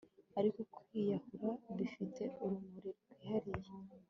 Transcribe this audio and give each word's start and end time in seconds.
ariko 0.39 0.59
kwiyahura 0.77 1.49
bifite 1.77 2.23
ururimi 2.43 2.79
rwihariye 2.97 3.71